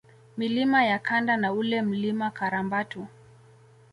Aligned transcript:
Milima 0.37 0.83
ya 0.85 0.99
Kanda 0.99 1.37
na 1.37 1.53
ule 1.53 1.81
Mlima 1.81 2.31
Karambatu 2.31 3.07